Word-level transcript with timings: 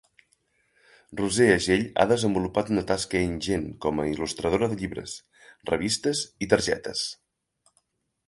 Roser 1.19 1.45
Agell 1.55 1.83
ha 1.97 2.05
desenvolupat 2.11 2.71
una 2.75 2.83
tasca 2.91 3.21
ingent 3.25 3.67
com 3.85 4.01
a 4.03 4.07
il·lustradora 4.13 4.69
de 4.71 4.79
llibres, 4.81 5.15
revistes 5.73 6.23
i 6.47 6.51
targetes. 6.55 7.05